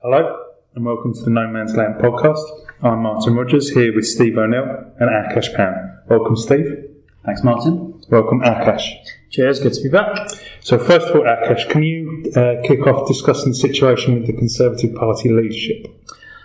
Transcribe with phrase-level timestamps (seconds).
[0.00, 0.44] Hello,
[0.76, 2.38] and welcome to the No Man's Land podcast.
[2.84, 5.98] I'm Martin Rogers here with Steve O'Neill and Akash Pan.
[6.08, 6.88] Welcome, Steve.
[7.26, 8.00] Thanks, Martin.
[8.08, 8.92] Welcome, Akash.
[9.30, 10.30] Cheers, good to be back.
[10.60, 14.34] So, first of all, Akash, can you uh, kick off discussing the situation with the
[14.34, 15.88] Conservative Party leadership?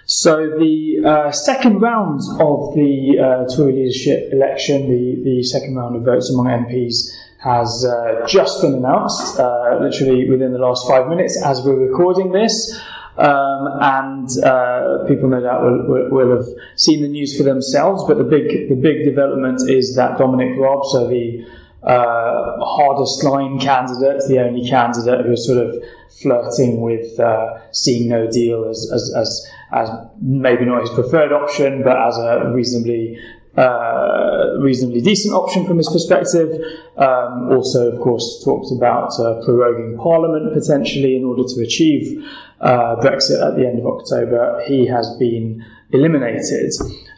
[0.08, 5.96] So, the uh, second round of the uh, Tory leadership election, the, the second round
[5.96, 7.08] of votes among MPs,
[7.44, 12.32] has uh, just been announced, uh, literally within the last five minutes as we're recording
[12.32, 12.80] this.
[13.16, 18.04] Um, and uh, people no doubt will, will, will, have seen the news for themselves.
[18.08, 21.46] But the big the big development is that Dominic Raab, so the
[21.84, 25.76] uh, hardest line candidate, the only candidate who's sort of
[26.22, 29.90] flirting with uh, seeing no deal as, as, as, as
[30.22, 33.20] maybe not his preferred option, but as a reasonably
[33.56, 36.50] uh, reasonably decent option from his perspective.
[36.98, 42.26] Um, also, of course, talked about uh, proroguing Parliament potentially in order to achieve
[42.62, 44.64] uh, Brexit at the end of October.
[44.66, 46.72] He has been eliminated.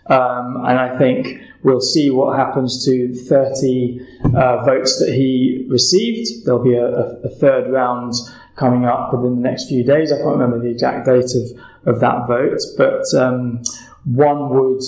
[0.07, 3.99] Um, and I think we'll see what happens to 30
[4.35, 6.45] uh, votes that he received.
[6.45, 8.13] There'll be a, a, third round
[8.55, 10.11] coming up within the next few days.
[10.11, 13.63] I can't remember the exact date of, of that vote, but um,
[14.03, 14.83] one would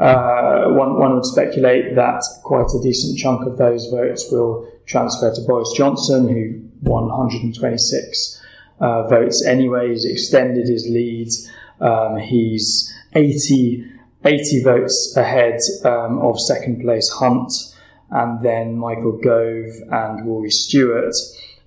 [0.00, 5.32] uh, one, one would speculate that quite a decent chunk of those votes will transfer
[5.32, 8.42] to Boris Johnson, who won 126
[8.80, 9.90] uh, votes anyway.
[9.90, 11.28] He's extended his lead.
[11.82, 13.84] Um, he's 80,
[14.24, 17.52] 80 votes ahead um, of second place Hunt,
[18.10, 21.14] and then Michael Gove and Rory Stewart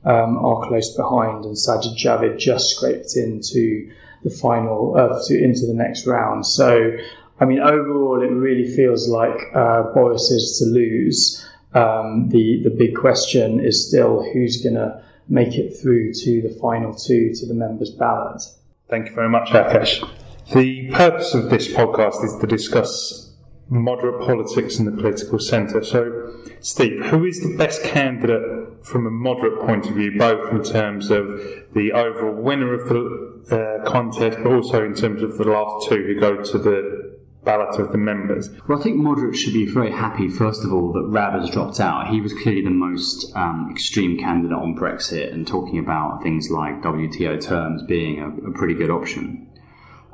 [0.05, 3.91] um, are close behind, and Sajid Javid just scraped into
[4.23, 6.47] the final, uh, to, into the next round.
[6.47, 6.97] So
[7.43, 11.45] I mean, overall, it really feels like uh, Boris is to lose.
[11.73, 16.57] Um, the the big question is still who's going to make it through to the
[16.61, 18.41] final two to the members' ballot.
[18.89, 20.09] Thank you very much, Akash.
[20.53, 23.33] The purpose of this podcast is to discuss
[23.67, 25.83] moderate politics in the political centre.
[25.83, 30.63] So, Steve, who is the best candidate from a moderate point of view, both in
[30.63, 31.27] terms of
[31.73, 36.03] the overall winner of the uh, contest, but also in terms of the last two
[36.03, 36.92] who go to the
[37.43, 38.49] ballot of the members.
[38.67, 41.79] Well, I think moderates should be very happy, first of all, that Raab has dropped
[41.79, 42.09] out.
[42.09, 46.81] He was clearly the most um, extreme candidate on Brexit and talking about things like
[46.81, 49.49] WTO terms being a, a pretty good option.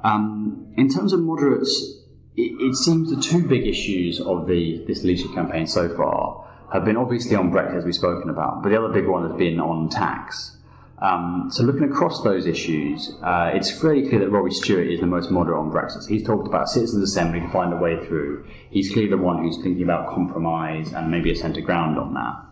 [0.03, 1.99] Um, in terms of moderates,
[2.35, 6.85] it, it, seems the two big issues of the this leadership campaign so far have
[6.85, 9.59] been obviously on Brexit, as we've spoken about, but the other big one has been
[9.59, 10.55] on tax.
[11.01, 15.05] Um, so looking across those issues, uh, it's fairly clear that Rory Stewart is the
[15.05, 16.07] most moderate on Brexit.
[16.09, 18.45] He's talked about citizens' assembly to find a way through.
[18.69, 22.49] He's clearly the one who's thinking about compromise and maybe a centre ground on that.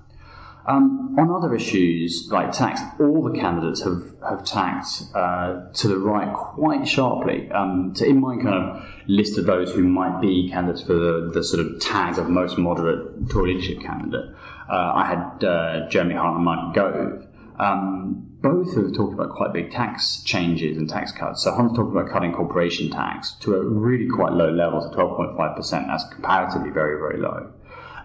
[0.67, 5.97] Um, on other issues like tax, all the candidates have, have tacked uh, to the
[5.97, 7.49] right quite sharply.
[7.51, 11.31] Um, so in my kind of list of those who might be candidates for the,
[11.33, 14.35] the sort of tag of most moderate Tory leadership candidate,
[14.69, 17.26] uh, I had uh, Jeremy Hunt and Mike Gove.
[17.59, 21.43] Um, both have talked about quite big tax changes and tax cuts.
[21.43, 25.87] So Hunt's talking about cutting corporation tax to a really quite low level, to 12.5%.
[25.87, 27.51] That's comparatively very, very low.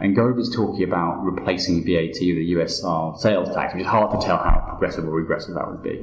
[0.00, 4.18] And Gove is talking about replacing VAT with a USR sales tax, which is hard
[4.18, 6.02] to tell how progressive or regressive that would be.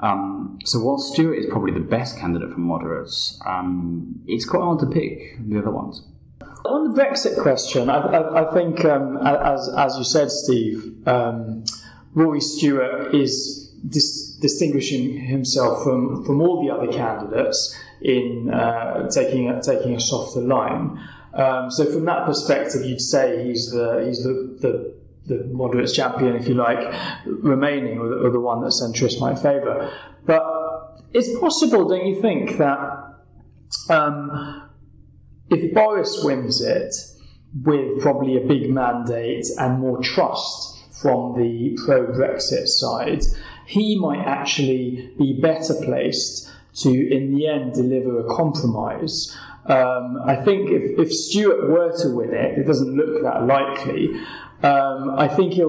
[0.00, 4.80] Um, so while Stewart is probably the best candidate for moderates, um, it's quite hard
[4.80, 6.02] to pick the other ones.
[6.64, 11.06] On the Brexit question, I, I, I think, um, as, as you said, Steve,
[12.14, 19.48] Rory Stewart is dis- distinguishing himself from, from all the other candidates in uh, taking
[19.48, 20.98] a, taking a softer line.
[21.34, 24.94] Um, so from that perspective, you'd say he's the he's the, the,
[25.26, 26.78] the moderates champion, if you like,
[27.26, 29.92] remaining, or the, or the one that centrists might favour.
[30.24, 33.14] But it's possible, don't you think, that
[33.90, 34.70] um,
[35.50, 36.94] if Boris wins it
[37.62, 43.22] with probably a big mandate and more trust from the pro Brexit side,
[43.66, 49.36] he might actually be better placed to, in the end, deliver a compromise.
[49.66, 54.14] Um, I think if, if Stewart were to win it, it doesn't look that likely.
[54.62, 55.62] Um, I think he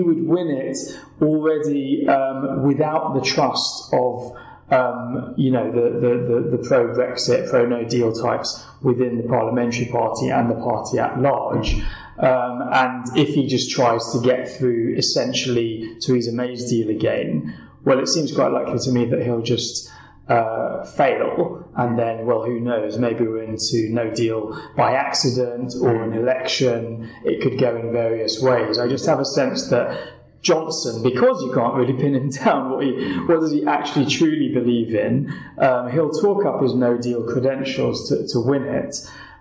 [0.00, 0.78] would win it
[1.20, 4.34] already um, without the trust of
[4.70, 9.28] um, you know, the, the, the, the pro Brexit, pro no deal types within the
[9.28, 11.74] parliamentary party and the party at large.
[12.18, 17.98] Um, and if he just tries to get through essentially Theresa May's deal again, well,
[17.98, 19.90] it seems quite likely to me that he'll just
[20.28, 22.96] uh, fail, and then, well, who knows?
[22.96, 27.10] Maybe we're into no deal by accident or an election.
[27.24, 28.78] It could go in various ways.
[28.78, 29.98] I just have a sense that
[30.42, 34.52] Johnson, because you can't really pin him down, what, he, what does he actually truly
[34.52, 35.32] believe in?
[35.58, 38.96] Um, he'll talk up his no deal credentials to, to win it.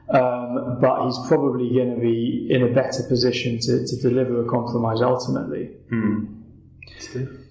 [0.09, 4.49] Um, but he's probably going to be in a better position to, to deliver a
[4.49, 5.69] compromise ultimately.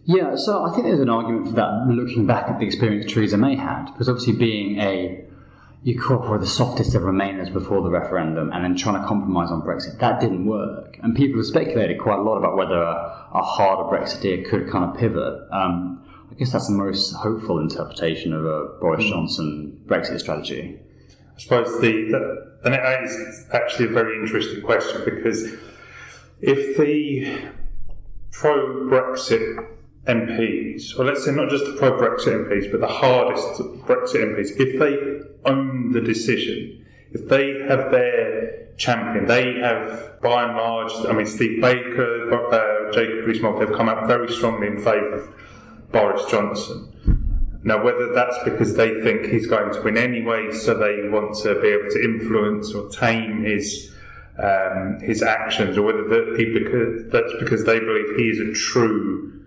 [0.05, 3.39] Yeah, so I think there's an argument for that looking back at the experience Theresa
[3.39, 5.25] May had, because obviously being a
[5.83, 9.51] you call her the softest of Remainers before the referendum and then trying to compromise
[9.51, 10.99] on Brexit, that didn't work.
[11.03, 14.85] And people have speculated quite a lot about whether a, a harder Brexiteer could kind
[14.85, 15.49] of pivot.
[15.51, 20.79] Um, I guess that's the most hopeful interpretation of a Boris Johnson Brexit strategy.
[21.35, 25.55] I suppose the, the and it is actually a very interesting question because
[26.43, 27.41] if the
[28.33, 29.67] pro Brexit
[30.07, 34.59] MPs, or let's say not just the pro Brexit MPs, but the hardest Brexit MPs,
[34.59, 40.93] if they own the decision, if they have their champion, they have by and large,
[41.07, 45.93] I mean, Steve Baker, uh, Jacob Rees-Mogg, they've come out very strongly in favour of
[45.93, 46.87] Boris Johnson.
[47.63, 51.61] Now, whether that's because they think he's going to win anyway, so they want to
[51.61, 53.95] be able to influence or tame his
[54.43, 58.55] um, his actions, or whether that he because, that's because they believe he is a
[58.55, 59.40] true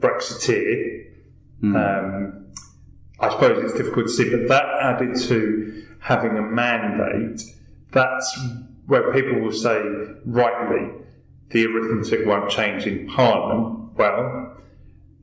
[0.00, 1.06] Brexiteer.
[1.60, 1.76] Hmm.
[1.76, 2.46] Um,
[3.18, 7.42] I suppose it's difficult to see, but that added to having a mandate,
[7.90, 8.38] that's
[8.86, 9.80] where people will say,
[10.26, 10.90] rightly,
[11.50, 13.96] the arithmetic won't change in Parliament.
[13.96, 14.56] Well,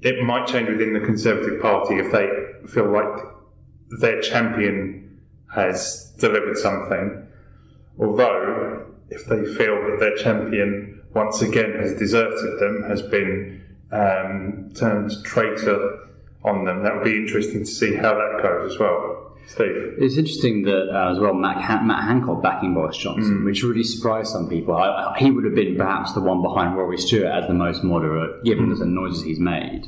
[0.02, 2.28] it might change within the Conservative Party if they
[2.68, 3.26] feel like
[4.00, 5.22] their champion
[5.54, 7.28] has delivered something.
[8.00, 13.63] Although, if they feel that their champion once again has deserted them, has been
[13.94, 16.00] um, turned traitor
[16.44, 19.20] on them, that would be interesting to see how that goes as well.
[19.46, 19.96] Steve.
[19.98, 23.84] It's interesting that uh, as well Matt, Han- Matt Hancock backing Boris Johnson, which really
[23.84, 24.74] surprised some people.
[24.76, 27.84] I, I- he would have been perhaps the one behind Rory Stewart as the most
[27.84, 29.86] moderate, given the noises he's made.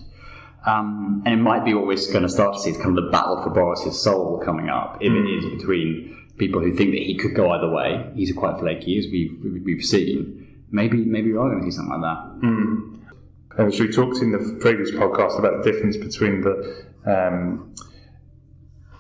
[0.66, 3.06] Um, and it might be what we're going to start to see is kind of
[3.06, 7.02] the battle for Boris's soul coming up, if it is between people who think that
[7.04, 8.12] he could go either way.
[8.16, 10.64] He's quite flaky, as we've we've seen.
[10.72, 12.48] Maybe maybe we are going to see something like that.
[13.58, 17.74] And as we talked in the previous podcast about the difference between the um,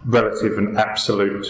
[0.05, 1.45] relative and absolute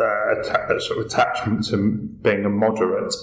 [0.00, 1.76] uh, atta- sort of attachment to
[2.22, 3.14] being a moderate,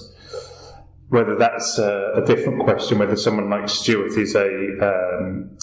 [1.08, 4.46] whether that's a, a different question, whether someone like Stewart is a
[4.80, 5.56] um,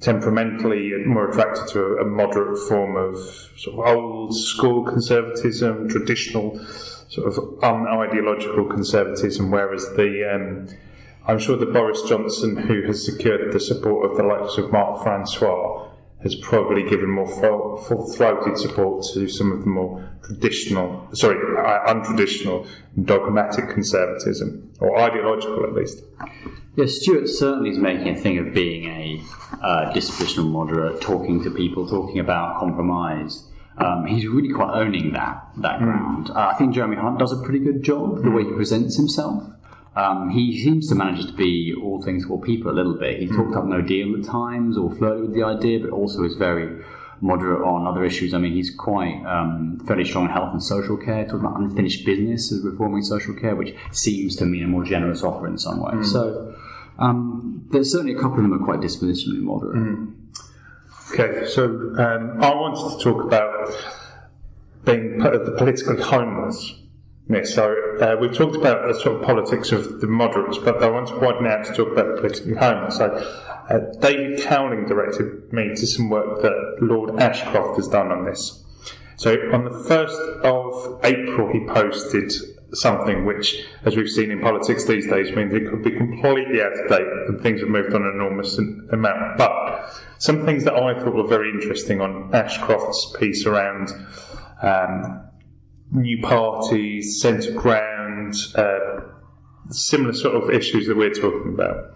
[0.00, 3.16] temperamentally more attracted to a, a moderate form of
[3.56, 6.58] sort of old school conservatism, traditional
[7.08, 10.68] sort of unideological conservatism, whereas the um,
[11.28, 15.02] I'm sure that Boris Johnson, who has secured the support of the likes of Mark
[15.02, 15.86] Francois,
[16.22, 21.92] has probably given more full- full-throated support to some of the more traditional, sorry, uh,
[21.92, 22.66] untraditional,
[23.04, 26.02] dogmatic conservatism, or ideological at least.
[26.76, 29.22] Yeah, Stewart certainly is making a thing of being a
[29.62, 33.44] uh, dispositional moderate, talking to people, talking about compromise.
[33.76, 36.30] Um, he's really quite owning that that ground.
[36.30, 39.44] Uh, I think Jeremy Hunt does a pretty good job the way he presents himself.
[39.98, 43.18] Um, he seems to manage to be all things to all people a little bit.
[43.18, 46.36] He talked up no deal at times or flirted with the idea, but also is
[46.36, 46.84] very
[47.20, 48.32] moderate on other issues.
[48.32, 52.06] I mean, he's quite um, fairly strong in health and social care, talking about unfinished
[52.06, 55.82] business as reforming social care, which seems to mean a more generous offer in some
[55.82, 56.12] ways.
[56.12, 56.54] So
[57.00, 60.08] um, there's certainly a couple of them are quite dispositionally moderate.
[61.12, 61.64] Okay, so
[61.98, 63.74] um, I wanted to talk about
[64.84, 66.74] being politically homeless.
[67.30, 70.88] Yes, so uh, we've talked about the sort of politics of the moderates, but I
[70.88, 72.96] want to widen out to talk about the politically homeless.
[72.96, 73.06] So
[73.68, 78.64] uh, David Cowling directed me to some work that Lord Ashcroft has done on this.
[79.16, 82.32] So on the 1st of April, he posted
[82.72, 86.72] something which, as we've seen in politics these days, means it could be completely out
[86.72, 89.36] of date and things have moved on an enormous amount.
[89.36, 93.90] But some things that I thought were very interesting on Ashcroft's piece around
[94.62, 95.27] um,
[95.92, 99.00] new parties, centre ground, uh,
[99.70, 101.94] similar sort of issues that we're talking about.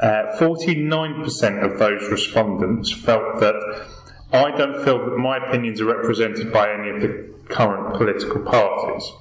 [0.00, 3.54] Uh, 49% of those respondents felt that
[4.32, 9.12] I don't feel that my opinions are represented by any of the current political parties.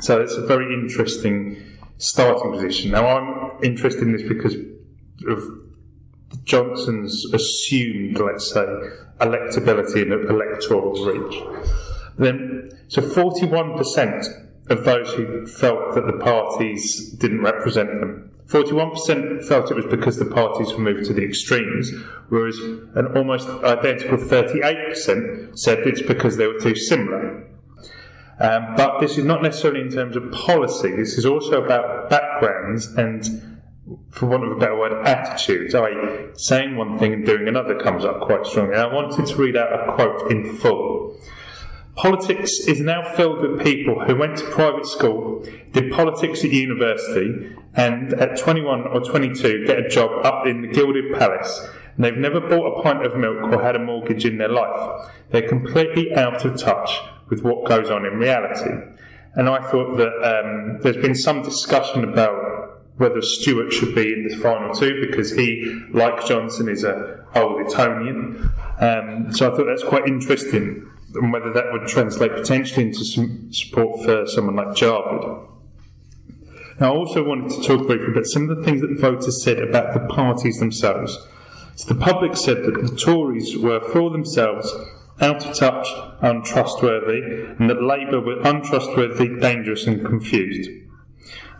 [0.00, 1.62] So it's a very interesting
[1.98, 2.90] starting position.
[2.90, 4.56] Now I'm interested in this because
[5.28, 5.44] of
[6.44, 8.66] Johnson's assumed, let's say,
[9.20, 11.42] electability and electoral reach.
[12.16, 18.30] Then, so 41% of those who felt that the parties didn't represent them.
[18.46, 21.92] 41% felt it was because the parties were moved to the extremes,
[22.28, 27.46] whereas an almost identical 38% said it's because they were too similar.
[28.38, 32.86] Um, but this is not necessarily in terms of policy, this is also about backgrounds
[32.94, 33.54] and
[34.10, 38.04] for want of a better word, attitudes, i.e., saying one thing and doing another, comes
[38.04, 38.76] up quite strongly.
[38.76, 41.20] I wanted to read out a quote in full.
[41.96, 47.54] Politics is now filled with people who went to private school, did politics at university,
[47.74, 51.68] and at 21 or 22 get a job up in the Gilded Palace.
[51.94, 55.08] And they've never bought a pint of milk or had a mortgage in their life.
[55.30, 56.98] They're completely out of touch
[57.30, 58.70] with what goes on in reality.
[59.36, 64.26] And I thought that um, there's been some discussion about whether Stewart should be in
[64.28, 68.50] the final two because he, like Johnson, is a old Etonian.
[68.80, 73.52] Um, so I thought that's quite interesting and whether that would translate potentially into some
[73.52, 75.48] support for someone like Javid.
[76.80, 79.60] Now, I also wanted to talk briefly about some of the things that voters said
[79.60, 81.16] about the parties themselves.
[81.76, 84.72] So the public said that the Tories were for themselves
[85.20, 85.88] out of touch,
[86.20, 87.20] untrustworthy,
[87.58, 90.68] and that Labour were untrustworthy, dangerous, and confused.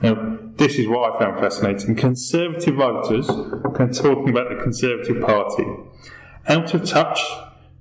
[0.02, 1.94] Now, this is what I found fascinating.
[1.94, 5.64] Conservative voters, of talking about the Conservative Party,
[6.48, 7.20] out of touch,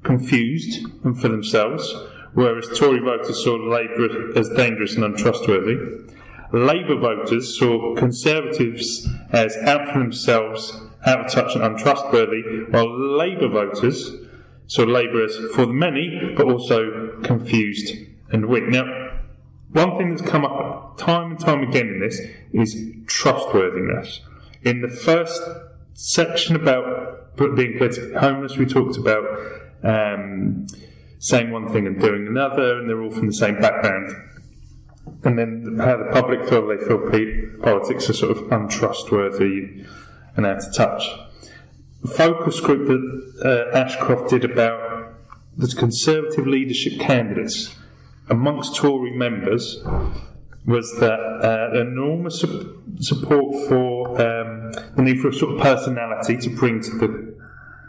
[0.04, 1.94] confused and for themselves,
[2.34, 5.78] whereas Tory voters saw Labour as dangerous and untrustworthy.
[6.52, 13.48] Labour voters saw Conservatives as out for themselves, out of touch and untrustworthy, while Labour
[13.48, 14.12] voters
[14.68, 17.96] saw Labour as for the many, but also confused
[18.32, 18.68] and weak.
[18.68, 19.20] Now,
[19.72, 24.22] one thing that's come up time and time again in this is trustworthiness.
[24.62, 25.42] In the first
[25.94, 29.24] section about being politically homeless, we talked about
[29.84, 30.68] um,
[31.20, 34.12] saying one thing and doing another, and they're all from the same background.
[35.24, 37.00] And then how the public feel they feel
[37.62, 39.86] politics are sort of untrustworthy
[40.36, 41.04] and out of touch.
[42.02, 45.14] The focus group that uh, Ashcroft did about
[45.58, 47.76] the Conservative leadership candidates
[48.30, 49.82] amongst Tory members
[50.66, 52.44] was that uh, enormous
[53.00, 57.34] support for um, the need for a sort of personality to bring to the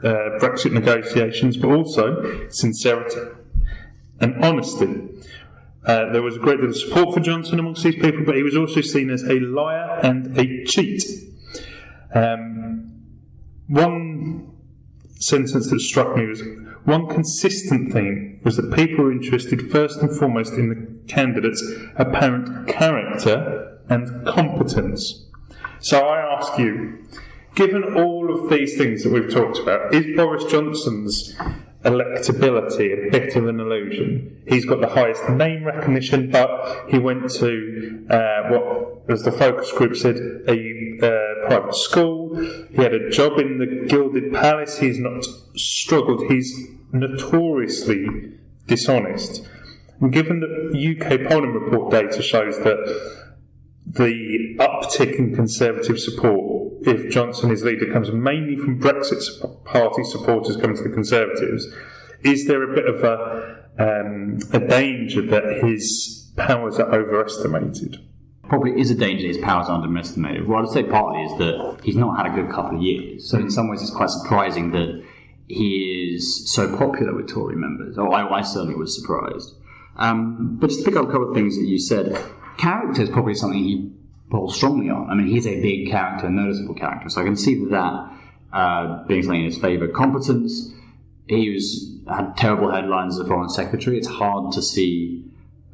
[0.04, 3.20] uh, Brexit negotiations, but also sincerity
[4.20, 5.08] and honesty.
[5.84, 8.42] Uh, there was a great deal of support for Johnson amongst these people, but he
[8.42, 11.02] was also seen as a liar and a cheat.
[12.14, 13.02] Um,
[13.68, 14.50] one
[15.20, 16.42] sentence that struck me was
[16.84, 21.62] one consistent theme was that people were interested first and foremost in the candidate's
[21.96, 25.26] apparent character and competence.
[25.80, 27.03] So I ask you,
[27.54, 31.36] Given all of these things that we've talked about, is Boris Johnson's
[31.84, 34.42] electability a bit of an illusion?
[34.48, 39.70] He's got the highest name recognition, but he went to uh, what, as the focus
[39.70, 40.16] group said,
[40.48, 42.34] a uh, private school.
[42.70, 44.78] He had a job in the Gilded Palace.
[44.78, 46.24] He's not struggled.
[46.28, 46.52] He's
[46.92, 48.32] notoriously
[48.66, 49.46] dishonest.
[50.00, 53.22] And given that UK polling report data shows that
[53.86, 60.56] the uptick in Conservative support if Johnson, his leader, comes mainly from Brexit Party supporters
[60.56, 61.66] coming to the Conservatives,
[62.22, 67.98] is there a bit of a, um, a danger that his powers are overestimated?
[68.48, 70.46] Probably is a danger his powers are underestimated.
[70.46, 73.30] What I'd say partly is that he's not had a good couple of years.
[73.30, 75.02] So, in some ways, it's quite surprising that
[75.48, 77.96] he is so popular with Tory members.
[77.98, 79.54] Oh, I, I certainly was surprised.
[79.96, 82.18] Um, but just to pick up a couple of things that you said,
[82.58, 83.92] character is probably something he
[84.34, 85.08] pulls strongly on.
[85.08, 88.10] I mean, he's a big character, noticeable character, so I can see that
[88.52, 89.86] uh, being something in his favour.
[89.86, 90.72] Competence,
[91.28, 93.96] he was had terrible headlines as a foreign secretary.
[93.96, 95.24] It's hard to see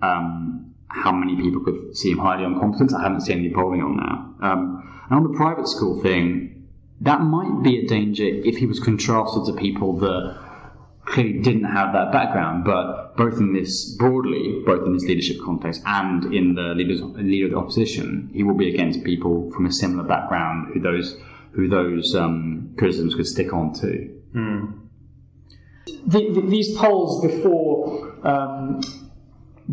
[0.03, 2.93] um, how many people could see him highly on competence.
[2.93, 4.47] I haven't seen any polling on that.
[4.47, 6.69] Um, and on the private school thing,
[7.01, 10.39] that might be a danger if he was contrasted to people that
[11.11, 15.83] clearly didn't have that background, but both in this broadly, both in this leadership context
[15.85, 19.73] and in the leaders, leader of the opposition, he will be against people from a
[19.73, 21.17] similar background who those
[21.53, 24.09] who those um, criticisms could stick on to.
[24.35, 24.79] Mm.
[26.07, 28.81] The, the, these polls before um,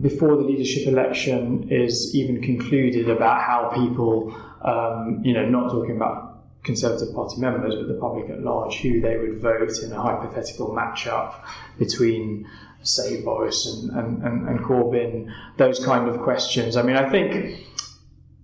[0.01, 5.95] before the leadership election is even concluded about how people, um, you know, not talking
[5.95, 6.26] about
[6.67, 10.69] Conservative Party members, but the public at large, who they would vote in a hypothetical
[10.69, 11.33] matchup
[11.79, 12.47] between,
[12.83, 16.77] say, Boris and, and, and, and Corbyn, those kind of questions.
[16.77, 17.31] I mean, I think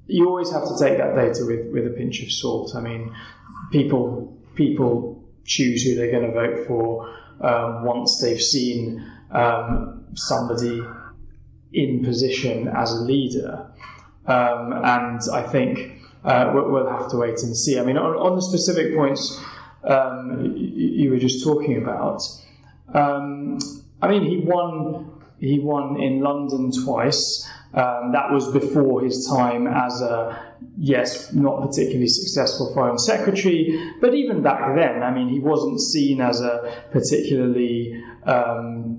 [0.07, 2.75] you always have to take that data with, with a pinch of salt.
[2.75, 3.13] I mean,
[3.71, 7.09] people people choose who they're going to vote for
[7.41, 10.81] um, once they've seen um, somebody
[11.73, 13.69] in position as a leader.
[14.25, 15.92] Um, and I think
[16.23, 17.79] uh, we'll, have to wait and see.
[17.79, 19.41] I mean, on, on the specific points
[19.83, 22.21] um, you, you, were just talking about,
[22.93, 23.59] um,
[24.01, 25.09] I mean, he won.
[25.39, 27.45] He won in London twice.
[27.73, 34.13] Um, that was before his time as a yes, not particularly successful foreign secretary, but
[34.13, 38.92] even back then, I mean, he wasn't seen as a particularly um,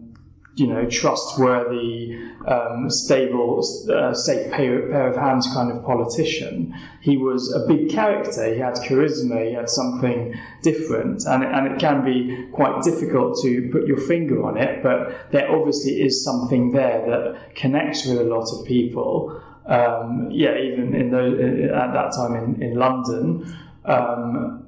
[0.57, 6.73] you know, trustworthy, um, stable, uh, safe pair, of hands kind of politician.
[7.01, 8.53] He was a big character.
[8.53, 9.49] He had charisma.
[9.49, 14.45] He had something different, and and it can be quite difficult to put your finger
[14.45, 14.83] on it.
[14.83, 19.41] But there obviously is something there that connects with a lot of people.
[19.67, 21.35] Um, yeah, even in those,
[21.71, 23.57] at that time in in London.
[23.85, 24.61] Um,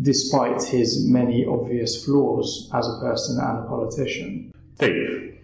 [0.00, 4.52] despite his many obvious flaws as a person and a politician.
[4.76, 5.38] Steve.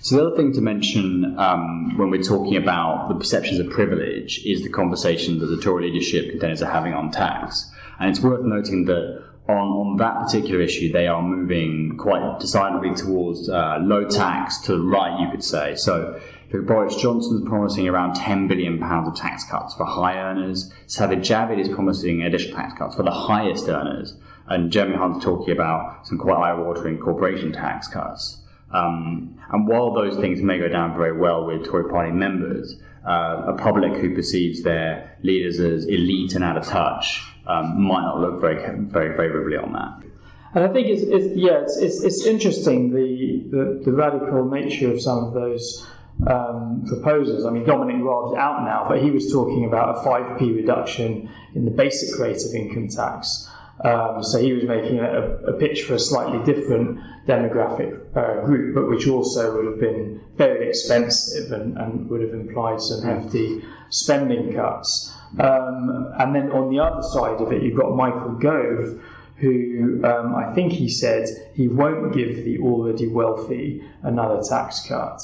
[0.00, 4.44] So the other thing to mention um, when we're talking about the perceptions of privilege
[4.44, 7.70] is the conversation that the Tory leadership contenders are having on tax.
[8.00, 12.94] And it's worth noting that on, on that particular issue, they are moving quite decidedly
[12.96, 15.76] towards uh, low tax to the right, you could say.
[15.76, 16.20] So
[16.52, 20.72] Boris Johnson's promising around £10 billion of tax cuts for high earners.
[20.88, 24.16] Sajid Javid is promising additional tax cuts for the highest earners.
[24.46, 28.41] And Jeremy Hunt's talking about some quite eye-watering corporation tax cuts.
[28.72, 33.42] Um, and while those things may go down very well with Tory party members, uh,
[33.48, 38.20] a public who perceives their leaders as elite and out of touch um, might not
[38.20, 40.08] look very very favourably on that.
[40.54, 44.92] And I think it's, it's yeah, it's, it's, it's interesting the, the, the radical nature
[44.92, 45.86] of some of those
[46.26, 47.46] um, proposals.
[47.46, 51.64] I mean, Dominic Raab's out now, but he was talking about a 5p reduction in
[51.64, 53.48] the basic rate of income tax.
[53.84, 58.74] Um, so he was making a, a, pitch for a slightly different demographic uh, group,
[58.74, 63.64] but which also would have been very expensive and, and would have implied some hefty
[63.88, 65.12] spending cuts.
[65.40, 69.02] Um, and then on the other side of it, you've got Michael Gove,
[69.38, 75.20] who um, I think he said he won't give the already wealthy another tax cut.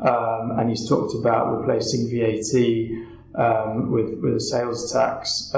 [0.00, 3.00] Um, and he's talked about replacing VAT
[3.34, 5.50] um, with, with a sales tax.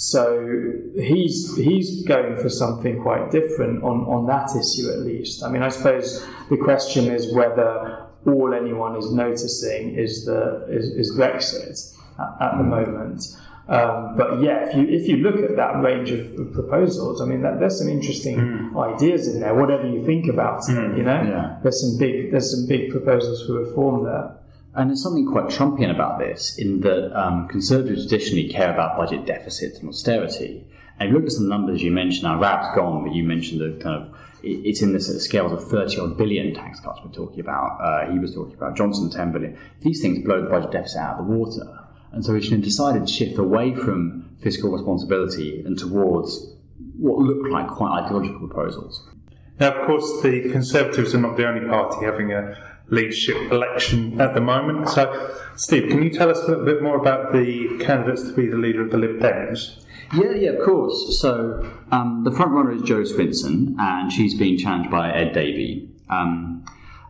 [0.00, 0.46] So
[0.94, 5.42] he's he's going for something quite different on, on that issue at least.
[5.42, 10.86] I mean, I suppose the question is whether all anyone is noticing is the is,
[10.90, 13.24] is Brexit at, at the moment.
[13.66, 17.24] Um, but yeah, if you if you look at that range of, of proposals, I
[17.24, 18.94] mean, that, there's some interesting mm.
[18.94, 19.56] ideas in there.
[19.56, 20.78] Whatever you think about mm.
[20.78, 20.96] it, hmm.
[20.96, 21.58] you know, yeah.
[21.64, 24.37] there's some big there's some big proposals for reform there.
[24.78, 29.26] And there's something quite Trumpian about this, in that um, Conservatives traditionally care about budget
[29.26, 30.64] deficits and austerity.
[31.00, 33.60] And if you look at some numbers you mentioned, now Raab's gone, but you mentioned
[33.60, 34.14] the kind of
[34.44, 37.80] it's in the scales of 30 odd billion tax cuts we're talking about.
[37.82, 39.58] Uh, he was talking about Johnson 10 billion.
[39.80, 41.66] These things blow the budget deficit out of the water.
[42.12, 46.54] And so we should have decided to shift away from fiscal responsibility and towards
[46.96, 49.10] what looked like quite ideological proposals.
[49.58, 52.56] Now, of course, the Conservatives are not the only party having a
[52.90, 54.88] leadership election at the moment.
[54.88, 58.46] So, Steve, can you tell us a little bit more about the candidates to be
[58.46, 59.84] the leader of the Lib Dems?
[60.14, 61.20] Yeah, yeah, of course.
[61.20, 65.90] So, um, the front runner is Jo Swinson, and she's being challenged by Ed Davey.
[66.08, 66.64] Um,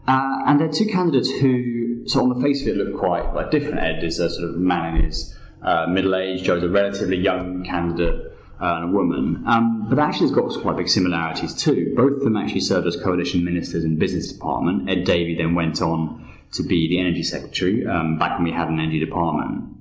[0.09, 3.51] uh, and they're two candidates who, so on the face of it, look quite like
[3.51, 3.79] different.
[3.79, 6.43] Ed is a sort of man in his uh, middle age.
[6.43, 8.28] Jo's a relatively young candidate
[8.61, 9.44] and a woman.
[9.47, 11.92] Um, but actually, it's got quite big similarities too.
[11.97, 14.88] Both of them actually served as coalition ministers in business department.
[14.90, 18.68] Ed Davey then went on to be the energy secretary um, back when we had
[18.68, 19.77] an energy department.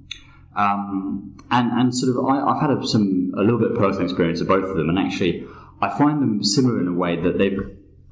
[0.56, 4.04] Um, and, and sort of, I, have had a, some a little bit of personal
[4.04, 5.46] experience of both of them, and actually,
[5.82, 7.50] I find them similar in a way that they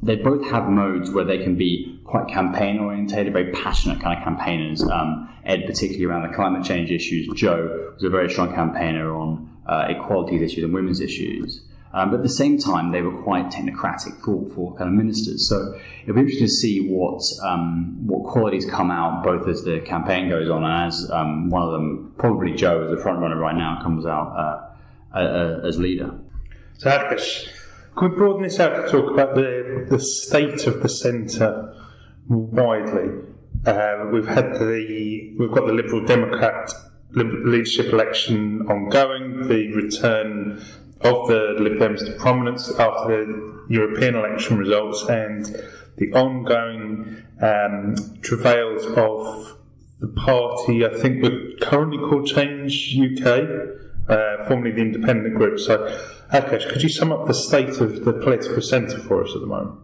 [0.06, 4.24] they both have modes where they can be quite campaign orientated, very passionate kind of
[4.24, 4.84] campaigners.
[4.84, 7.28] Um, Ed, particularly around the climate change issues.
[7.36, 11.62] Jo was a very strong campaigner on uh, equalities issues and women's issues.
[11.94, 15.48] Um, but at the same time, they were quite technocratic, thoughtful kind of ministers.
[15.48, 19.80] So it'll be interesting to see what um, what qualities come out both as the
[19.80, 23.38] campaign goes on and as um, one of them, probably Jo, as the front runner
[23.38, 24.36] right now, comes out
[25.14, 26.12] uh, uh, as leader.
[26.82, 27.48] Akash,
[27.96, 31.74] can we broaden this out to talk about the the state of the centre
[32.28, 33.10] widely?
[33.66, 36.72] Uh, we've had the we've got the Liberal Democrat
[37.12, 40.62] leadership election ongoing, the return
[41.02, 45.46] of the Lib Dems to prominence after the European election results, and
[45.98, 49.58] the ongoing um, travails of
[50.00, 53.28] the party, I think we're currently called Change UK,
[54.10, 55.60] uh, formerly the independent group.
[55.60, 55.88] So,
[56.32, 59.48] Akash, could you sum up the state of the political centre for us at the
[59.48, 59.80] moment?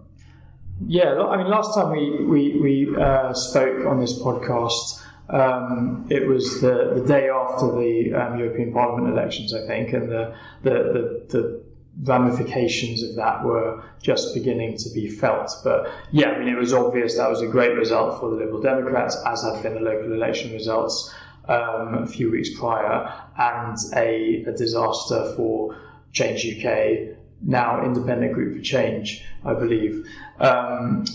[0.87, 6.27] Yeah, I mean, last time we, we, we uh, spoke on this podcast, um, it
[6.27, 10.69] was the, the day after the um, European Parliament elections, I think, and the, the,
[10.69, 11.71] the, the,
[12.03, 15.51] ramifications of that were just beginning to be felt.
[15.61, 18.61] But yeah, I mean, it was obvious that was a great result for the Liberal
[18.61, 21.13] Democrats, as have been the local election results.
[21.47, 25.75] um, a few weeks prior, and a, a disaster for
[26.13, 30.05] Change UK, now Independent Group for Change, I believe,
[30.39, 31.05] um,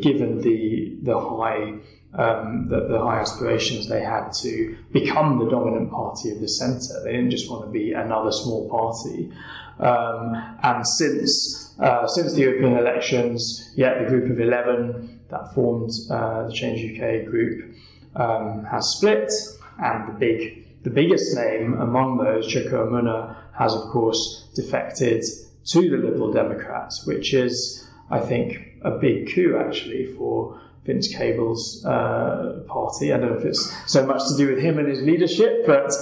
[0.00, 1.74] given the the high
[2.14, 7.02] um, the, the, high aspirations they had to become the dominant party of the centre.
[7.04, 9.30] They didn't just want to be another small party.
[9.78, 15.90] Um, and since uh, since the European elections, yet the group of eleven that formed
[16.10, 17.74] uh, the Change UK group
[18.14, 19.30] um, has split,
[19.78, 25.24] and the big the biggest name among those, Chuka Umunna, has of course defected
[25.66, 31.84] to the Liberal Democrats, which is, I think, a big coup actually for Vince Cable's
[31.84, 33.12] uh, party.
[33.12, 35.92] I don't know if it's so much to do with him and his leadership, but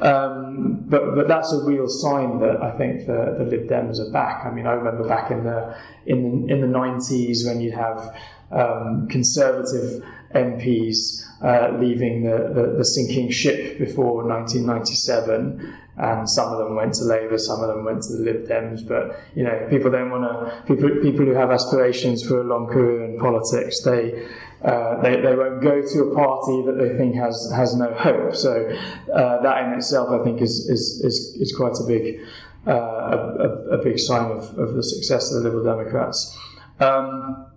[0.00, 4.12] um, but but that's a real sign that I think the, the Lib Dems are
[4.12, 4.44] back.
[4.44, 8.14] I mean, I remember back in the in the, in the 90s when you'd have
[8.50, 16.58] um, conservative MPs uh, leaving the, the, the, sinking ship before 1997, and some of
[16.58, 18.86] them went to Labour, some of them went to the Lib Dems.
[18.86, 20.62] But you know, people don't want to.
[20.66, 24.26] People people who have aspirations for a long career in politics, they.
[24.62, 28.34] Uh, they, they won't go to a party that they think has, has no hope.
[28.34, 28.66] So
[29.14, 32.18] uh, that in itself, I think, is is, is, is quite a big
[32.66, 36.34] uh, a, a, big sign of, of the success of the Liberal Democrats.
[36.80, 37.52] Um,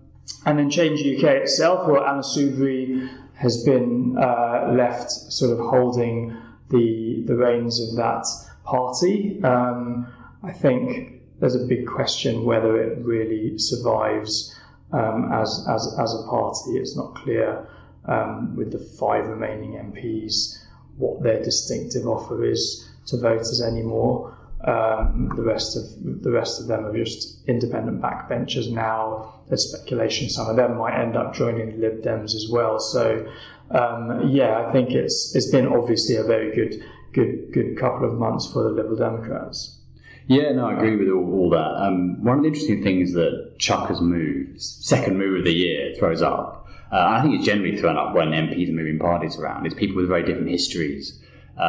[0.46, 6.36] and then Change UK itself, well, Anna Soubry has been uh, left sort of holding
[6.70, 8.26] the the reins of that
[8.64, 9.42] party.
[9.44, 10.08] Um,
[10.44, 14.56] I think there's a big question whether it really survives
[14.92, 16.72] um, as, as as a party.
[16.78, 17.68] It's not clear
[18.06, 20.64] um, with the five remaining MPs
[20.98, 24.37] what their distinctive offer is to voters anymore.
[24.64, 29.42] Um, the rest of the rest of them are just independent backbenchers now.
[29.48, 32.80] There's speculation some of them might end up joining the Lib Dems as well.
[32.80, 33.28] So
[33.70, 38.18] um, yeah, I think it's it's been obviously a very good good good couple of
[38.18, 39.80] months for the Liberal Democrats.
[40.26, 41.86] Yeah, no, I agree with all, all that.
[41.86, 45.96] Um, one of the interesting things that Chuck has moved, second move of the year,
[45.98, 49.66] throws up, uh, I think it's generally thrown up when MPs are moving parties around,
[49.66, 51.22] It's people with very different histories
[51.58, 51.62] uh,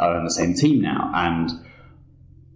[0.00, 1.10] are on the same team now.
[1.14, 1.50] And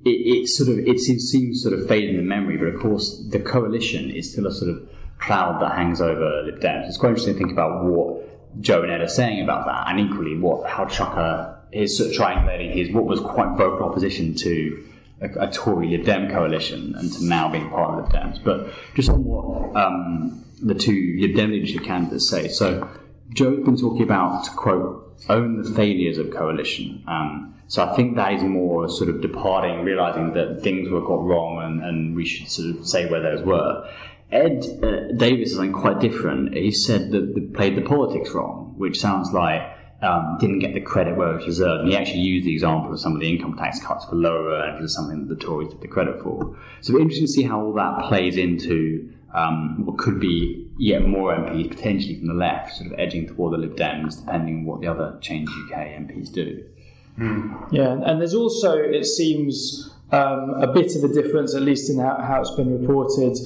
[0.05, 3.23] it, it sort of it seems, seems sort of fading in memory, but of course
[3.31, 6.89] the coalition is still a sort of cloud that hangs over Lib Dems.
[6.89, 10.01] It's quite interesting to think about what Jo and Ed are saying about that, and
[10.01, 14.87] equally what how Chuka is sort of triangulating his what was quite vocal opposition to
[15.21, 18.43] a, a, Tory Lib Dem coalition and to now being part of Lib Dems.
[18.43, 22.49] But just on what um, the two Lib Dem leadership candidates say.
[22.49, 22.89] So
[23.31, 27.05] Jo's been talking about to quote own the failures of coalition.
[27.07, 31.23] Um, so I think that is more sort of departing, realizing that things were got
[31.23, 33.89] wrong and, and we should sort of say where those were.
[34.33, 36.55] Ed uh, Davey's is something quite different.
[36.55, 39.63] He said that they played the politics wrong, which sounds like
[40.03, 41.83] um, didn't get the credit where it was deserved.
[41.83, 44.51] And he actually used the example of some of the income tax cuts for lower
[44.51, 46.57] earners as something that the Tories took the credit for.
[46.81, 51.07] So it's interesting to see how all that plays into um, what could be yet
[51.07, 54.65] more MPs potentially from the left, sort of edging toward the Lib Dems, depending on
[54.65, 56.65] what the other Change UK MPs do.
[57.19, 57.71] Mm.
[57.71, 61.99] Yeah, and there's also, it seems, um, a bit of a difference, at least in
[61.99, 63.37] how, how it's been reported,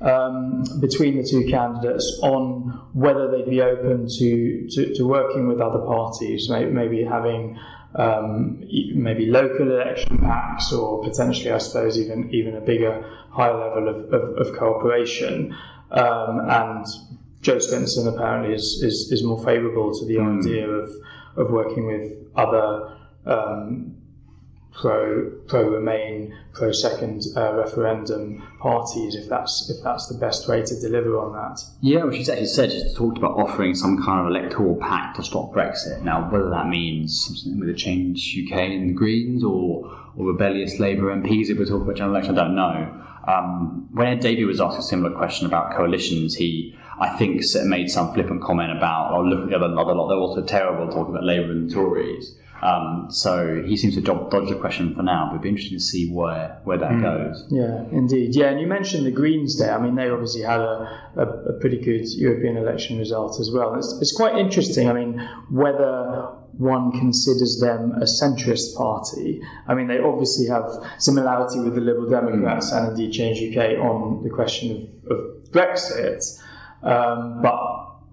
[0.00, 5.60] um, between the two candidates on whether they'd be open to, to, to working with
[5.60, 7.56] other parties, maybe, maybe having
[7.94, 13.88] um, maybe local election pacts or potentially, I suppose, even even a bigger, higher level
[13.88, 15.56] of, of, of cooperation.
[15.90, 16.86] Um, and
[17.42, 20.38] Jo Swinson apparently is, is, is more favourable to the mm.
[20.38, 20.90] idea of,
[21.36, 23.96] of working with other um,
[24.72, 30.62] pro pro Remain, pro second uh, referendum parties, if that's if that's the best way
[30.62, 31.60] to deliver on that.
[31.80, 35.22] Yeah, well, she's actually said she's talked about offering some kind of electoral pact to
[35.22, 36.02] stop Brexit.
[36.02, 40.78] Now, whether that means something with a Change UK and the Greens or or rebellious
[40.78, 43.06] Labour MPs if we're talking about general election, I don't know.
[43.26, 47.90] Um, when Ed Davey was asked a similar question about coalitions, he I think made
[47.90, 51.14] some flippant comment about, oh, look at the other, other lot, they're also terrible talking
[51.14, 52.36] about Labour and Tories.
[52.62, 55.82] Um, so he seems to dodge the question for now, but it'd be interesting to
[55.82, 57.00] see where, where that mm.
[57.00, 57.46] goes.
[57.50, 58.36] Yeah, indeed.
[58.36, 59.74] Yeah, and you mentioned the Greens there.
[59.74, 63.74] I mean, they obviously had a, a, a pretty good European election result as well.
[63.76, 64.90] It's, it's quite interesting.
[64.90, 69.40] I mean, whether one considers them a centrist party.
[69.66, 70.64] I mean, they obviously have
[70.98, 72.78] similarity with the Liberal Democrats mm.
[72.78, 76.22] and indeed Change UK on the question of, of Brexit.
[76.82, 77.56] Um, but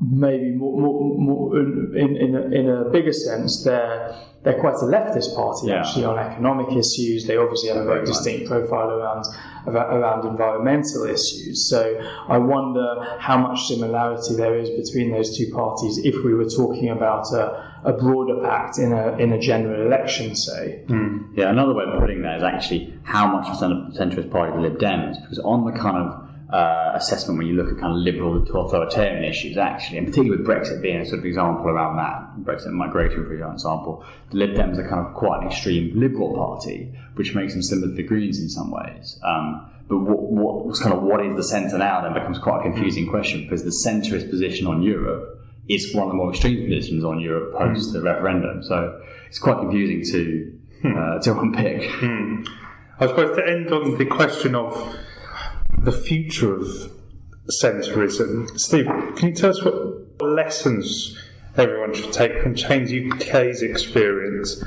[0.01, 4.85] maybe more, more, more in, in, a, in a bigger sense, they're they're quite a
[4.85, 5.81] leftist party yeah.
[5.81, 7.27] actually on economic issues.
[7.27, 9.25] They obviously have a very distinct profile around
[9.67, 11.67] around environmental issues.
[11.69, 16.49] So I wonder how much similarity there is between those two parties if we were
[16.49, 20.83] talking about a, a broader pact in a in a general election, say.
[20.87, 21.29] Mm.
[21.35, 24.61] Yeah, another way of putting that is actually how much of the centrist party the
[24.61, 27.99] Lib Dems, because on the kind of uh, assessment when you look at kind of
[27.99, 31.97] liberal to authoritarian issues, actually, and particularly with Brexit being a sort of example around
[31.97, 35.91] that, Brexit and migration, for example, the Lib Dems are kind of quite an extreme
[35.99, 39.19] liberal party, which makes them similar to the Greens in some ways.
[39.23, 42.71] Um, but what, what kind of what is the centre now then becomes quite a
[42.71, 47.03] confusing question because the centrist position on Europe is one of the more extreme positions
[47.03, 48.63] on Europe post the referendum.
[48.63, 51.89] So it's quite confusing to uh, to unpick.
[51.91, 52.43] Hmm.
[52.99, 54.95] I suppose to end on the question of
[55.77, 56.91] the future of
[57.61, 58.85] centrism, Steve,
[59.15, 61.17] can you tell us what lessons
[61.55, 64.63] everyone should take from Change UK's experience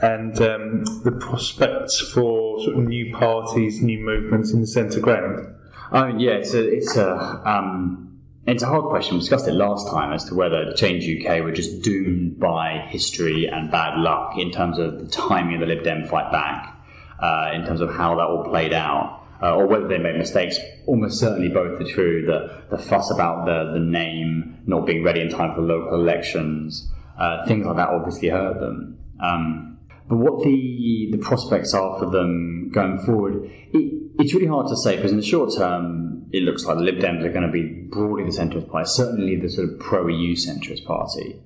[0.00, 5.54] and um, the prospects for sort of new parties, new movements in the centre ground?
[5.92, 9.14] Mean, yeah, it's a, it's a, um, it's a hard question.
[9.14, 13.46] We discussed it last time as to whether Change UK were just doomed by history
[13.46, 16.76] and bad luck in terms of the timing of the Lib Dem fight back,
[17.20, 19.23] uh, in terms of how that all played out.
[19.44, 22.24] Uh, or whether they made mistakes, almost certainly both are true.
[22.24, 26.90] The, the fuss about the, the name not being ready in time for local elections,
[27.18, 28.98] uh, things like that obviously hurt them.
[29.20, 29.78] Um,
[30.08, 34.76] but what the the prospects are for them going forward, it, it's really hard to
[34.78, 37.52] say because in the short term, it looks like the Lib Dems are going to
[37.52, 41.36] be broadly the centrist party, certainly the sort of pro EU centrist party.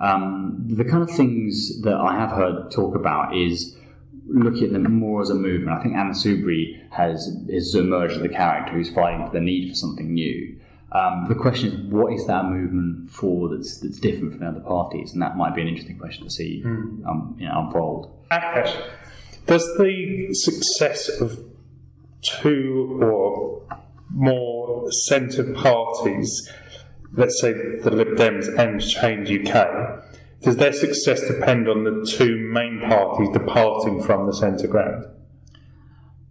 [0.00, 3.76] Um, the kind of things that I have heard talk about is
[4.28, 5.78] looking at them more as a movement.
[5.78, 9.70] I think Anna Soubry has, has emerged as the character who's fighting for the need
[9.70, 10.58] for something new.
[10.92, 14.60] Um, the question is, what is that movement for that's, that's different from the other
[14.60, 15.12] parties?
[15.12, 17.06] And that might be an interesting question to see mm.
[17.06, 18.10] um, you know, unfold.
[18.30, 18.74] Akash,
[19.46, 21.38] does the success of
[22.22, 23.62] two or
[24.10, 26.50] more centre parties,
[27.12, 30.04] let's say the Lib Dems and Change UK,
[30.42, 35.04] does their success depend on the two main parties departing from the centre ground?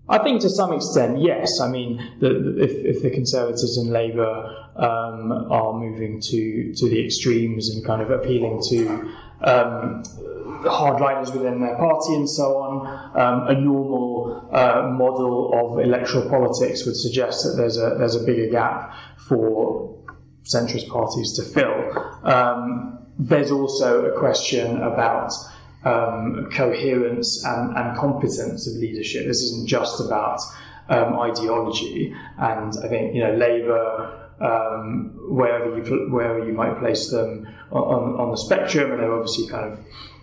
[0.10, 1.60] I think to some extent, yes.
[1.60, 6.90] I mean, the, the, if, if, the Conservatives and Labour um, are moving to, to
[6.90, 8.88] the extremes and kind of appealing to
[9.42, 10.04] um,
[10.64, 12.88] hardliners within their party and so on,
[13.20, 18.24] um, a normal uh, model of electoral politics would suggest that there's a there's a
[18.24, 18.94] bigger gap
[19.28, 19.94] for
[20.44, 22.24] centrist parties to fill.
[22.24, 25.32] Um, there's also a question about
[25.84, 29.26] um, coherence and, and, competence of leadership.
[29.26, 30.40] This isn't just about
[30.90, 32.14] um, ideology.
[32.38, 34.24] And I think you know Labour.
[34.40, 39.48] Um, wherever you wherever you might place them on, on the spectrum, and they're obviously
[39.48, 39.80] kind of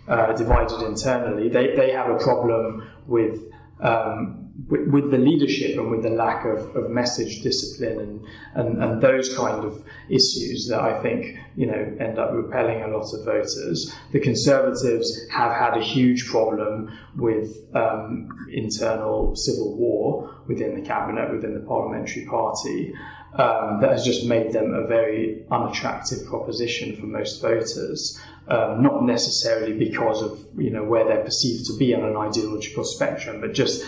[0.07, 1.49] uh, divided internally.
[1.49, 3.41] They, they have a problem with
[3.81, 8.83] um, with, with, the leadership and with the lack of, of message discipline and, and,
[8.83, 13.13] and, those kind of issues that I think you know end up repelling a lot
[13.13, 13.93] of voters.
[14.11, 21.33] The Conservatives have had a huge problem with um, internal civil war within the cabinet,
[21.33, 22.93] within the parliamentary party.
[23.33, 28.17] Um, that has just made them a very unattractive proposition for most voters.
[28.47, 32.85] Um, not necessarily because of you know where they're perceived to be on an ideological
[32.85, 33.83] spectrum, but just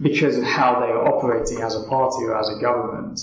[0.00, 3.20] because of how they are operating as a party or as a government.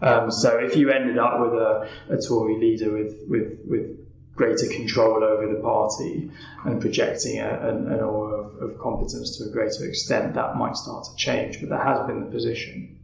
[0.00, 3.98] Um, so if you ended up with a, a Tory leader with, with, with
[4.34, 6.30] greater control over the party
[6.64, 10.76] and projecting a, an, an aura of, of, competence to a greater extent, that might
[10.76, 11.60] start to change.
[11.60, 12.98] But that has been the position.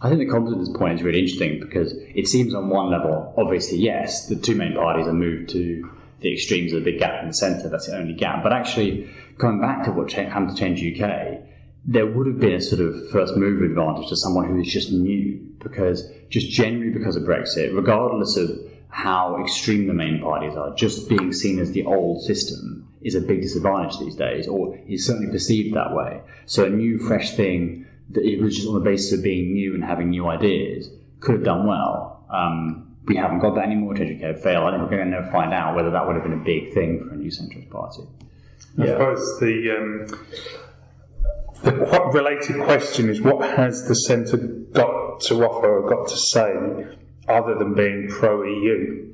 [0.00, 3.78] I think the competence point is really interesting because it seems on one level, obviously,
[3.78, 7.28] yes, the two main parties are moved to the extremes of the big gap in
[7.28, 8.42] the centre, that's the only gap.
[8.42, 11.40] But actually, going back to what happened to Change UK,
[11.86, 14.90] there would have been a sort of first mover advantage to someone who is just
[14.90, 18.50] new because just generally because of Brexit, regardless of
[18.88, 23.20] how extreme the main parties are, just being seen as the old system is a
[23.20, 26.22] big disadvantage these days, or is certainly perceived that way.
[26.46, 29.74] So a new, fresh thing that it was just on the basis of being new
[29.74, 32.24] and having new ideas could have done well.
[32.30, 33.94] Um, we haven't got that anymore.
[33.94, 34.64] Educate failed.
[34.64, 36.72] I think we're going to never find out whether that would have been a big
[36.72, 38.02] thing for a new centrist party.
[38.78, 40.26] I suppose the um,
[41.64, 46.16] the qu- related question is what has the centre got to offer or got to
[46.16, 46.52] say
[47.28, 49.12] other than being pro EU?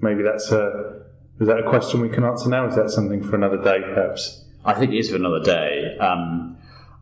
[0.00, 1.02] Maybe that's a
[1.40, 2.68] is that a question we can answer now?
[2.68, 4.44] Is that something for another day, perhaps?
[4.64, 5.96] I think it is for another day.
[5.98, 6.56] Um,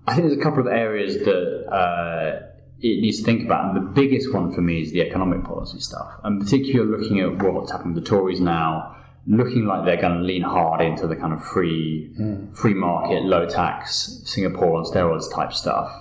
[0.07, 2.47] I think there's a couple of areas that uh,
[2.81, 5.81] it needs to think about, and the biggest one for me is the economic policy
[5.81, 10.19] stuff, and particularly looking at what's happened with the Tories now looking like they're going
[10.19, 12.57] to lean hard into the kind of free, mm.
[12.57, 15.93] free market, low tax Singapore on steroids type stuff.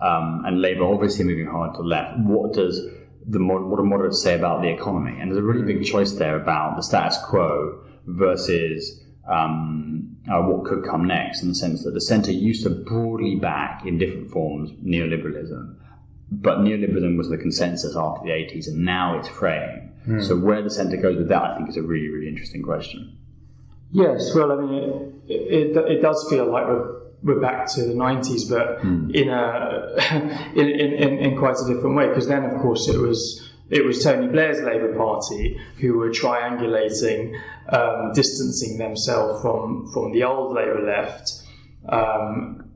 [0.00, 2.18] um, and Labour obviously moving hard to the left.
[2.20, 2.80] What does
[3.26, 5.20] the what do moderates say about the economy?
[5.20, 10.64] And there's a really big choice there about the status quo versus um, uh, what
[10.64, 14.30] could come next, in the sense that the centre used to broadly back in different
[14.30, 15.76] forms neoliberalism,
[16.30, 19.89] but neoliberalism was the consensus after the 80s, and now it's fraying.
[20.06, 20.26] Mm.
[20.26, 23.16] So where the centre goes with that, I think, is a really, really interesting question.
[23.92, 27.92] Yes, well, I mean, it, it, it does feel like we're, we're back to the
[27.92, 29.14] 90s, but mm.
[29.14, 33.50] in, a, in, in, in quite a different way, because then, of course, it was
[33.70, 40.24] it was Tony Blair's Labour Party who were triangulating, um, distancing themselves from, from the
[40.24, 41.32] old Labour left
[41.88, 42.68] um,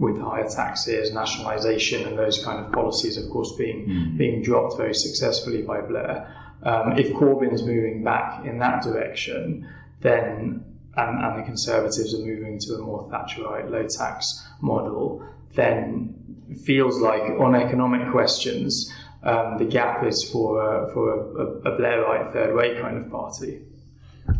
[0.00, 4.18] with higher taxes, nationalisation, and those kind of policies, of course, being, mm.
[4.18, 6.26] being dropped very successfully by Blair.
[6.64, 9.68] Um, if Corbyn's moving back in that direction,
[10.00, 10.64] then
[10.96, 16.14] and, and the Conservatives are moving to a more Thatcherite low tax model, then
[16.64, 22.32] feels like on economic questions, um, the gap is for uh, for a, a Blairite
[22.32, 23.62] third way kind of party.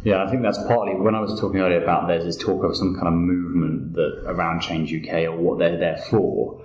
[0.04, 2.76] Yeah, I think that's partly when I was talking earlier about there's this talk of
[2.76, 6.60] some kind of movement that around Change UK or what they're there for.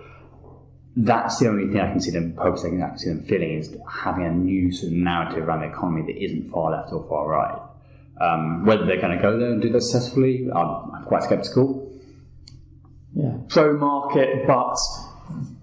[1.00, 3.76] That's the only thing I can see them purposing, I can see them feeling is
[3.88, 7.28] having a new sort of narrative around the economy that isn't far left or far
[7.28, 7.62] right.
[8.20, 11.88] Um, whether they're going to go there and do that successfully, I'm, I'm quite sceptical.
[13.14, 14.76] Yeah, pro market, but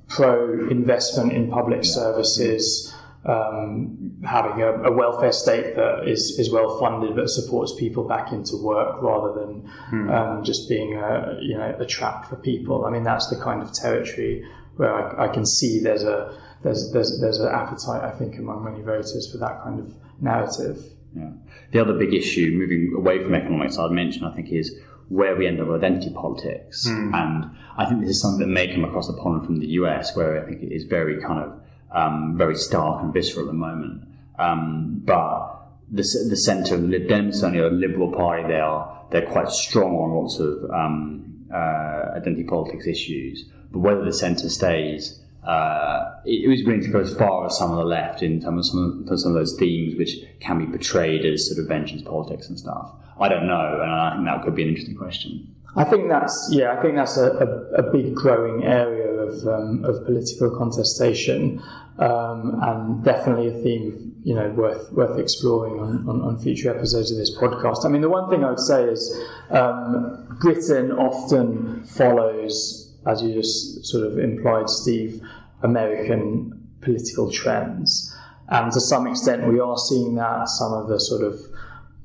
[0.09, 2.95] pro investment in public services.
[3.27, 8.33] Um, having a, a, welfare state that is, is well funded that supports people back
[8.33, 10.11] into work rather than hmm.
[10.11, 12.85] um, just being a you know a trap for people.
[12.85, 16.91] I mean that's the kind of territory where I, I can see there's a there's
[16.93, 20.79] there's there's an appetite I think among many voters for that kind of narrative.
[21.17, 21.31] Yeah.
[21.71, 24.77] The other big issue, moving away from economics, I'd mention, I think, is
[25.09, 26.89] where we end up with identity politics.
[26.89, 27.15] Mm.
[27.15, 30.17] And I think this is something that may come across the pond from the US,
[30.17, 31.61] where I think it is very kind of
[31.93, 34.09] um, very stark and visceral at the moment.
[34.39, 35.55] Um, but
[35.91, 39.95] the, the centre, the Lib Dems, certainly a liberal party, they are they're quite strong
[39.95, 43.49] on lots of um, uh, identity politics issues.
[43.75, 47.71] But whether the centre stays uh, it, was willing to go as far as some
[47.71, 50.67] of the left in terms of some of, some of those themes which can be
[50.67, 52.93] portrayed as sort of vengeance politics and stuff.
[53.21, 55.55] I don't know, and I think that could be an interesting question.
[55.77, 56.73] I think that's yeah.
[56.73, 61.61] I think that's a, a, a big growing area of um, of political contestation,
[61.99, 67.11] um, and definitely a theme you know worth worth exploring on, on, on, future episodes
[67.11, 67.85] of this podcast.
[67.85, 73.35] I mean, the one thing I would say is um, Britain often follows as you
[73.35, 75.21] just sort of implied, Steve,
[75.63, 78.15] American political trends.
[78.49, 81.41] And to some extent, we are seeing that some of the sort of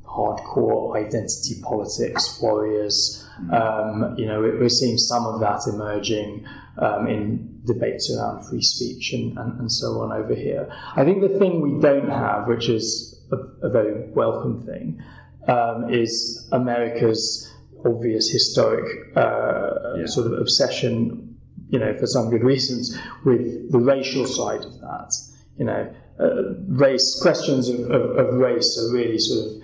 [0.05, 3.25] hardcore identity politics warriors.
[3.51, 6.45] Um, you know, we're seeing some of that emerging
[6.77, 10.71] um, in debates around free speech and, and, and, so on over here.
[10.95, 15.01] I think the thing we don't have, which is a, a very welcome thing,
[15.47, 17.51] um, is America's
[17.85, 20.05] obvious historic uh, yeah.
[20.05, 21.37] sort of obsession,
[21.69, 25.13] you know, for some good reasons, with the racial side of that.
[25.57, 29.61] You know, uh, race questions of, of, of, race are really sort of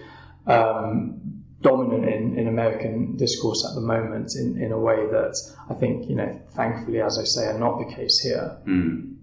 [0.47, 1.21] um,
[1.61, 5.35] dominant in, in American discourse at the moment in, in a way that
[5.69, 8.57] I think, you know, thankfully, as I say, are not the case here.
[8.67, 9.15] Mm.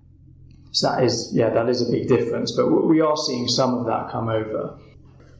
[0.72, 2.52] So that is, yeah, that is a big difference.
[2.56, 4.78] But we are seeing some of that come over.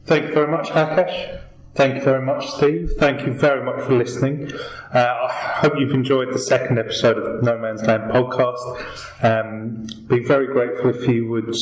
[0.05, 1.42] Thank you very much, Akash.
[1.75, 2.91] Thank you very much, Steve.
[2.99, 4.51] Thank you very much for listening.
[4.93, 5.31] Uh, I
[5.61, 9.23] hope you've enjoyed the second episode of No Man's Land podcast.
[9.23, 11.55] Um, be very grateful if you would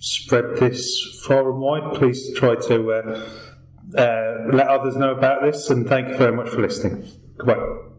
[0.00, 1.94] spread this far and wide.
[1.94, 3.28] Please try to uh,
[3.96, 7.08] uh, let others know about this, and thank you very much for listening.
[7.38, 7.87] Goodbye.